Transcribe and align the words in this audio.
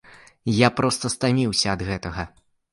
Я 0.59 0.69
проста 0.79 1.13
стаміўся 1.17 1.67
ад 1.77 1.87
гэтага. 1.93 2.29